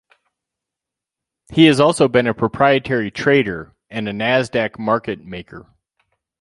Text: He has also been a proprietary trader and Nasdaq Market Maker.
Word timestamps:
He 1.53 1.65
has 1.67 1.79
also 1.79 2.07
been 2.07 2.25
a 2.25 2.33
proprietary 2.33 3.11
trader 3.11 3.75
and 3.91 4.07
Nasdaq 4.07 4.79
Market 4.79 5.23
Maker. 5.23 5.67